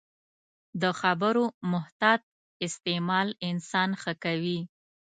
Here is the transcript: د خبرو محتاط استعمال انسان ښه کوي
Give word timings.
د 0.81 0.83
خبرو 0.99 1.43
محتاط 1.71 2.21
استعمال 2.65 3.27
انسان 3.49 3.89
ښه 4.01 4.13
کوي 4.23 4.59